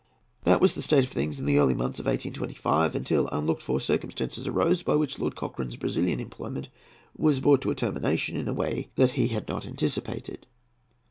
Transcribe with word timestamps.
That 0.45 0.59
was 0.61 0.73
the 0.73 0.81
state 0.81 1.03
of 1.03 1.11
things 1.11 1.39
in 1.39 1.45
the 1.45 1.59
early 1.59 1.75
months 1.75 1.99
of 1.99 2.07
1825, 2.07 2.95
until 2.95 3.27
unlooked 3.27 3.61
for 3.61 3.79
circumstances 3.79 4.47
arose, 4.47 4.81
by 4.81 4.95
which 4.95 5.19
Lord 5.19 5.35
Cochrane's 5.35 5.75
Brazilian 5.75 6.19
employment 6.19 6.69
was 7.15 7.39
brought 7.39 7.61
to 7.61 7.69
a 7.69 7.75
termination 7.75 8.35
in 8.35 8.47
a 8.47 8.53
way 8.55 8.89
that 8.95 9.11
he 9.11 9.27
had 9.27 9.47
not 9.47 9.67
anticipated. 9.67 10.47